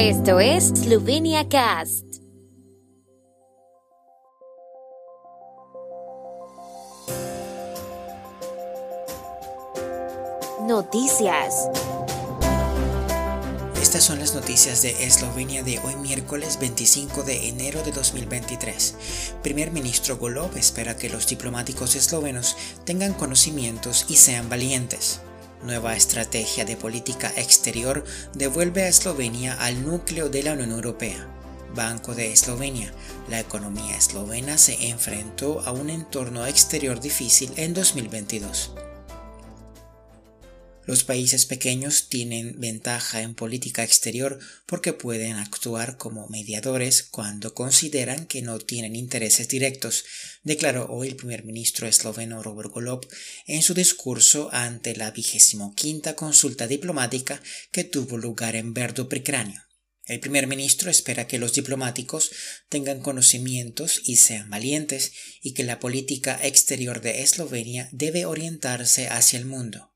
Esto 0.00 0.38
es 0.38 0.68
Slovenia 0.68 1.48
Cast. 1.48 2.04
Noticias. 10.68 11.68
Estas 13.82 14.04
son 14.04 14.20
las 14.20 14.36
noticias 14.36 14.82
de 14.82 14.90
Eslovenia 15.04 15.64
de 15.64 15.80
hoy 15.80 15.96
miércoles 15.96 16.60
25 16.60 17.24
de 17.24 17.48
enero 17.48 17.82
de 17.82 17.90
2023. 17.90 19.34
Primer 19.42 19.72
ministro 19.72 20.16
Golov 20.16 20.56
espera 20.56 20.96
que 20.96 21.10
los 21.10 21.26
diplomáticos 21.26 21.96
eslovenos 21.96 22.56
tengan 22.84 23.14
conocimientos 23.14 24.06
y 24.08 24.14
sean 24.14 24.48
valientes. 24.48 25.22
Nueva 25.62 25.96
estrategia 25.96 26.64
de 26.64 26.76
política 26.76 27.32
exterior 27.36 28.04
devuelve 28.34 28.84
a 28.84 28.88
Eslovenia 28.88 29.54
al 29.54 29.84
núcleo 29.84 30.28
de 30.28 30.42
la 30.42 30.52
Unión 30.52 30.70
Europea. 30.70 31.26
Banco 31.74 32.14
de 32.14 32.32
Eslovenia. 32.32 32.92
La 33.28 33.40
economía 33.40 33.96
eslovena 33.96 34.56
se 34.56 34.88
enfrentó 34.88 35.60
a 35.66 35.72
un 35.72 35.90
entorno 35.90 36.46
exterior 36.46 37.00
difícil 37.00 37.52
en 37.56 37.74
2022. 37.74 38.72
Los 40.88 41.04
países 41.04 41.44
pequeños 41.44 42.08
tienen 42.08 42.58
ventaja 42.58 43.20
en 43.20 43.34
política 43.34 43.84
exterior 43.84 44.38
porque 44.64 44.94
pueden 44.94 45.34
actuar 45.34 45.98
como 45.98 46.26
mediadores 46.28 47.02
cuando 47.02 47.52
consideran 47.52 48.24
que 48.24 48.40
no 48.40 48.58
tienen 48.58 48.96
intereses 48.96 49.48
directos, 49.48 50.06
declaró 50.44 50.86
hoy 50.88 51.08
el 51.08 51.16
primer 51.16 51.44
ministro 51.44 51.86
esloveno 51.86 52.42
Robert 52.42 52.70
Golob 52.70 53.06
en 53.46 53.60
su 53.60 53.74
discurso 53.74 54.48
ante 54.50 54.96
la 54.96 55.10
vigésimo 55.10 55.74
quinta 55.74 56.16
consulta 56.16 56.66
diplomática 56.66 57.42
que 57.70 57.84
tuvo 57.84 58.16
lugar 58.16 58.56
en 58.56 58.72
Verdo 58.72 59.10
Pricranio. 59.10 59.62
El 60.06 60.20
primer 60.20 60.46
ministro 60.46 60.90
espera 60.90 61.26
que 61.26 61.38
los 61.38 61.52
diplomáticos 61.52 62.30
tengan 62.70 63.00
conocimientos 63.00 64.00
y 64.06 64.16
sean 64.16 64.48
valientes 64.48 65.12
y 65.42 65.52
que 65.52 65.64
la 65.64 65.80
política 65.80 66.40
exterior 66.42 67.02
de 67.02 67.20
Eslovenia 67.20 67.90
debe 67.92 68.24
orientarse 68.24 69.08
hacia 69.08 69.38
el 69.38 69.44
mundo. 69.44 69.92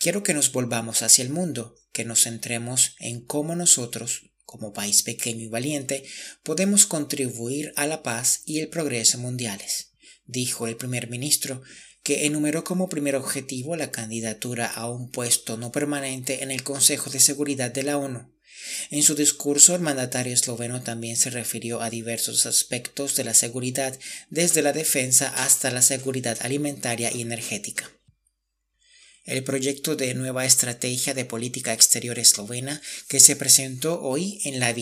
Quiero 0.00 0.22
que 0.22 0.32
nos 0.32 0.52
volvamos 0.52 1.02
hacia 1.02 1.24
el 1.24 1.30
mundo, 1.30 1.74
que 1.92 2.04
nos 2.04 2.22
centremos 2.22 2.94
en 3.00 3.20
cómo 3.20 3.56
nosotros, 3.56 4.30
como 4.44 4.72
país 4.72 5.02
pequeño 5.02 5.42
y 5.42 5.48
valiente, 5.48 6.04
podemos 6.44 6.86
contribuir 6.86 7.72
a 7.74 7.86
la 7.88 8.04
paz 8.04 8.42
y 8.46 8.60
el 8.60 8.68
progreso 8.68 9.18
mundiales, 9.18 9.90
dijo 10.24 10.68
el 10.68 10.76
primer 10.76 11.10
ministro, 11.10 11.62
que 12.04 12.26
enumeró 12.26 12.62
como 12.62 12.88
primer 12.88 13.16
objetivo 13.16 13.74
la 13.74 13.90
candidatura 13.90 14.66
a 14.66 14.88
un 14.88 15.10
puesto 15.10 15.56
no 15.56 15.72
permanente 15.72 16.44
en 16.44 16.52
el 16.52 16.62
Consejo 16.62 17.10
de 17.10 17.18
Seguridad 17.18 17.72
de 17.72 17.82
la 17.82 17.98
ONU. 17.98 18.32
En 18.90 19.02
su 19.02 19.16
discurso, 19.16 19.74
el 19.74 19.80
mandatario 19.80 20.32
esloveno 20.32 20.80
también 20.82 21.16
se 21.16 21.30
refirió 21.30 21.82
a 21.82 21.90
diversos 21.90 22.46
aspectos 22.46 23.16
de 23.16 23.24
la 23.24 23.34
seguridad, 23.34 23.98
desde 24.30 24.62
la 24.62 24.72
defensa 24.72 25.28
hasta 25.36 25.72
la 25.72 25.82
seguridad 25.82 26.38
alimentaria 26.40 27.12
y 27.12 27.20
energética. 27.22 27.97
El 29.28 29.44
proyecto 29.44 29.94
de 29.94 30.14
nueva 30.14 30.46
estrategia 30.46 31.12
de 31.12 31.26
política 31.26 31.74
exterior 31.74 32.18
eslovena 32.18 32.80
que 33.08 33.20
se 33.20 33.36
presentó 33.36 34.00
hoy 34.00 34.40
en 34.44 34.58
la 34.58 34.74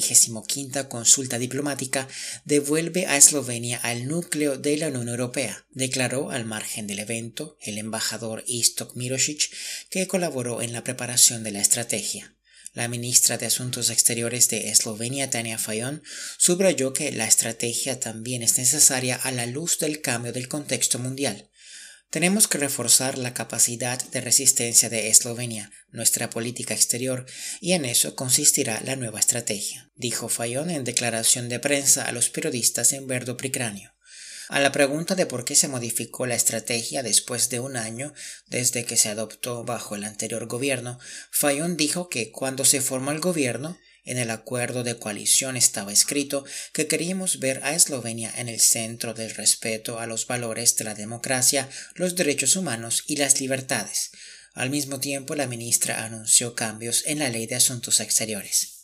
quinta 0.47 0.89
consulta 0.89 1.41
diplomática 1.41 2.07
devuelve 2.45 3.07
a 3.07 3.17
Eslovenia 3.17 3.79
al 3.79 4.07
núcleo 4.07 4.57
de 4.57 4.77
la 4.77 4.87
Unión 4.87 5.09
Europea, 5.09 5.67
declaró 5.73 6.31
al 6.31 6.45
margen 6.45 6.87
del 6.87 7.01
evento 7.01 7.59
el 7.61 7.77
embajador 7.77 8.45
Istok 8.47 8.95
Mirosic, 8.95 9.51
que 9.91 10.07
colaboró 10.07 10.63
en 10.63 10.73
la 10.73 10.85
preparación 10.85 11.43
de 11.43 11.51
la 11.51 11.61
estrategia. 11.61 12.37
La 12.73 12.87
ministra 12.87 13.39
de 13.39 13.47
Asuntos 13.47 13.91
Exteriores 13.91 14.49
de 14.49 14.69
Eslovenia, 14.69 15.29
Tania 15.29 15.59
Fayon, 15.59 16.05
subrayó 16.39 16.93
que 16.93 17.11
la 17.11 17.27
estrategia 17.27 17.99
también 17.99 18.45
es 18.45 18.59
necesaria 18.59 19.17
a 19.17 19.33
la 19.33 19.47
luz 19.47 19.81
del 19.81 20.03
cambio 20.03 20.33
del 20.33 20.47
contexto 20.47 21.01
mundial. 21.01 21.51
Tenemos 22.17 22.49
que 22.49 22.57
reforzar 22.57 23.19
la 23.19 23.35
capacidad 23.35 24.03
de 24.03 24.23
resistencia 24.23 24.89
de 24.89 25.11
Eslovenia, 25.11 25.71
nuestra 25.91 26.31
política 26.31 26.73
exterior, 26.73 27.27
y 27.61 27.73
en 27.73 27.85
eso 27.85 28.17
consistirá 28.17 28.81
la 28.87 28.97
nueva 28.97 29.21
estrategia, 29.21 29.93
dijo 29.97 30.31
Fayón 30.31 30.71
en 30.71 30.85
declaración 30.85 31.51
de 31.51 31.61
prensa 31.61 32.07
a 32.07 32.13
los 32.13 32.31
periodistas 32.31 32.95
en 32.95 33.07
Verdo 33.07 33.37
Pricranio. 33.37 33.93
A 34.49 34.61
la 34.61 34.73
pregunta 34.73 35.15
de 35.15 35.27
por 35.27 35.45
qué 35.45 35.55
se 35.57 35.69
modificó 35.69 36.25
la 36.25 36.37
estrategia 36.37 37.03
después 37.03 37.51
de 37.51 37.61
un 37.61 37.77
año 37.77 38.15
desde 38.47 38.87
que 38.87 38.97
se 38.97 39.11
adoptó 39.11 39.65
bajo 39.65 39.95
el 39.95 40.05
anterior 40.05 40.47
gobierno, 40.47 40.99
Fayón 41.31 41.77
dijo 41.77 42.09
que 42.09 42.31
cuando 42.31 42.65
se 42.65 42.81
formó 42.81 43.11
el 43.11 43.21
gobierno, 43.21 43.77
en 44.07 44.19
el 44.19 44.31
acuerdo 44.31 44.83
de 44.83 44.97
coalición 44.97 45.57
estaba 45.57 45.93
escrito 45.93 46.45
que 46.73 46.87
queríamos 46.87 47.41
ver 47.41 47.61
a 47.65 47.75
Eslovenia 47.75 48.33
en 48.37 48.49
el 48.49 48.61
centro 48.61 49.13
del 49.13 49.35
respeto 49.35 49.99
a 49.99 50.07
los 50.07 50.27
valores 50.27 50.77
de 50.77 50.85
la 50.85 50.95
democracia, 50.95 51.69
los 51.95 52.17
derechos 52.17 52.57
humanos 52.57 53.05
y 53.07 53.17
las 53.17 53.41
libertades. 53.41 54.13
Al 54.55 54.71
mismo 54.71 55.01
tiempo, 55.01 55.35
la 55.35 55.47
ministra 55.47 56.05
anunció 56.05 56.55
cambios 56.55 57.03
en 57.05 57.19
la 57.19 57.29
Ley 57.29 57.47
de 57.47 57.57
Asuntos 57.57 58.01
Exteriores. 58.01 58.76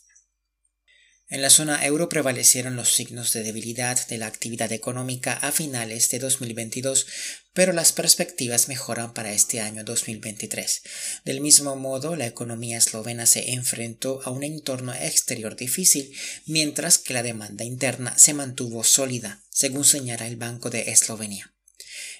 En 1.29 1.41
la 1.41 1.49
zona 1.49 1.85
euro 1.85 2.09
prevalecieron 2.09 2.75
los 2.75 2.93
signos 2.93 3.33
de 3.33 3.43
debilidad 3.43 4.07
de 4.07 4.17
la 4.17 4.27
actividad 4.27 4.71
económica 4.71 5.33
a 5.33 5.51
finales 5.51 6.09
de 6.09 6.19
2022, 6.19 7.07
pero 7.53 7.71
las 7.71 7.93
perspectivas 7.93 8.67
mejoran 8.67 9.13
para 9.13 9.31
este 9.31 9.61
año 9.61 9.83
2023. 9.83 10.83
Del 11.23 11.39
mismo 11.39 11.75
modo, 11.75 12.15
la 12.15 12.27
economía 12.27 12.77
eslovena 12.77 13.25
se 13.25 13.53
enfrentó 13.53 14.21
a 14.25 14.31
un 14.31 14.43
entorno 14.43 14.93
exterior 14.93 15.55
difícil, 15.55 16.13
mientras 16.45 16.97
que 16.97 17.13
la 17.13 17.23
demanda 17.23 17.63
interna 17.63 18.17
se 18.17 18.33
mantuvo 18.33 18.83
sólida, 18.83 19.41
según 19.49 19.85
señala 19.85 20.27
el 20.27 20.35
Banco 20.35 20.69
de 20.69 20.91
Eslovenia. 20.91 21.52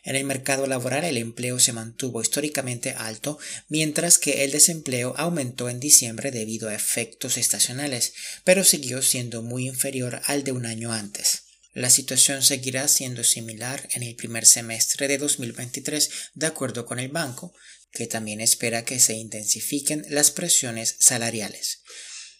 En 0.04 0.18
el 0.18 0.26
mercado 0.26 0.68
laboral 0.68 1.06
el 1.06 1.18
empleo 1.18 1.60
se 1.60 1.72
mantuvo 1.72 2.22
históricamente 2.22 2.92
alto, 2.92 3.40
mientras 3.70 4.18
que 4.18 4.44
el 4.44 4.52
desempleo 4.52 5.14
aumentó 5.18 5.70
en 5.70 5.80
diciembre 5.80 6.30
debido 6.30 6.68
a 6.68 6.76
efectos 6.76 7.38
estacionales, 7.38 8.14
pero 8.44 8.66
siguió 8.66 9.02
siendo 9.02 9.42
muy 9.42 9.68
inferior 9.68 10.22
al 10.26 10.44
de 10.44 10.52
un 10.52 10.66
año 10.66 10.92
antes. 10.92 11.44
La 11.74 11.90
situación 11.90 12.44
seguirá 12.44 12.88
siendo 12.88 13.24
similar 13.24 13.88
en 13.94 14.04
el 14.04 14.16
primer 14.16 14.46
semestre 14.46 15.08
de 15.08 15.18
2023, 15.18 16.10
de 16.36 16.46
acuerdo 16.46 16.86
con 16.86 17.00
el 17.00 17.08
banco, 17.08 17.54
que 17.92 18.06
también 18.06 18.42
espera 18.42 18.86
que 18.86 19.00
se 19.00 19.14
intensifiquen 19.14 20.06
las 20.10 20.32
presiones 20.32 20.98
salariales. 21.00 21.80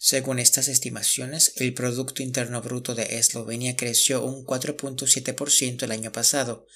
Según 0.06 0.40
estas 0.40 0.68
estimaciones, 0.68 1.54
el 1.56 1.74
Producto 1.74 2.24
Interno 2.24 2.62
Bruto 2.62 2.94
de 2.94 3.20
Eslovenia 3.20 3.78
creció 3.78 4.22
un 4.22 4.46
4.7% 4.46 5.84
el 5.84 5.92
año 5.92 6.12
pasado, 6.12 6.68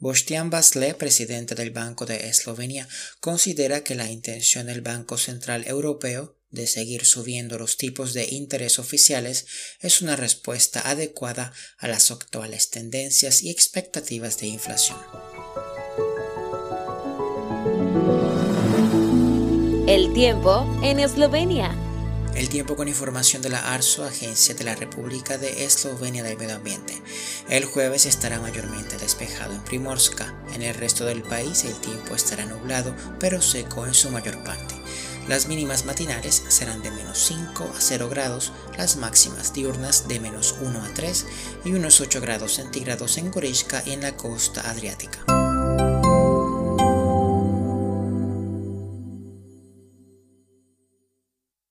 Bostian 0.00 0.50
Basle, 0.50 0.94
presidente 0.94 1.54
del 1.54 1.70
Banco 1.70 2.06
de 2.06 2.28
Eslovenia, 2.28 2.88
considera 3.20 3.84
que 3.84 3.94
la 3.94 4.10
intención 4.10 4.66
del 4.66 4.80
Banco 4.80 5.16
Central 5.16 5.64
Europeo 5.68 6.36
de 6.50 6.66
seguir 6.66 7.04
subiendo 7.04 7.56
los 7.56 7.76
tipos 7.76 8.14
de 8.14 8.26
interés 8.28 8.80
oficiales 8.80 9.46
es 9.78 10.02
una 10.02 10.16
respuesta 10.16 10.80
adecuada 10.90 11.52
a 11.78 11.86
las 11.86 12.10
actuales 12.10 12.70
tendencias 12.70 13.44
y 13.44 13.50
expectativas 13.50 14.40
de 14.40 14.48
inflación. 14.48 14.98
El 19.86 20.12
tiempo 20.14 20.80
en 20.82 20.98
Eslovenia. 20.98 21.81
El 22.34 22.48
tiempo 22.48 22.76
con 22.76 22.88
información 22.88 23.42
de 23.42 23.50
la 23.50 23.74
ARSO, 23.74 24.04
Agencia 24.04 24.54
de 24.54 24.64
la 24.64 24.74
República 24.74 25.36
de 25.36 25.64
Eslovenia 25.64 26.22
del 26.22 26.38
Medio 26.38 26.56
Ambiente. 26.56 27.00
El 27.48 27.66
jueves 27.66 28.06
estará 28.06 28.40
mayormente 28.40 28.96
despejado 28.96 29.52
en 29.52 29.62
Primorska. 29.62 30.34
En 30.54 30.62
el 30.62 30.74
resto 30.74 31.04
del 31.04 31.22
país 31.22 31.64
el 31.64 31.74
tiempo 31.74 32.14
estará 32.14 32.46
nublado, 32.46 32.96
pero 33.20 33.42
seco 33.42 33.86
en 33.86 33.92
su 33.92 34.10
mayor 34.10 34.42
parte. 34.44 34.74
Las 35.28 35.46
mínimas 35.46 35.84
matinales 35.84 36.42
serán 36.48 36.82
de 36.82 36.90
menos 36.90 37.18
5 37.18 37.64
a 37.76 37.80
0 37.80 38.08
grados, 38.08 38.52
las 38.78 38.96
máximas 38.96 39.52
diurnas 39.52 40.08
de 40.08 40.18
menos 40.18 40.56
1 40.62 40.82
a 40.82 40.94
3 40.94 41.26
y 41.66 41.72
unos 41.74 42.00
8 42.00 42.20
grados 42.22 42.54
centígrados 42.54 43.18
en 43.18 43.30
Gorishka 43.30 43.82
y 43.84 43.92
en 43.92 44.00
la 44.00 44.16
costa 44.16 44.68
adriática. 44.68 45.41